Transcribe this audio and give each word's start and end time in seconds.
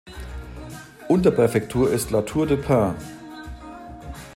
Unterpräfektur 1.09 1.91
ist 1.93 2.09
La 2.09 2.23
Tour-du-Pin. 2.23 2.95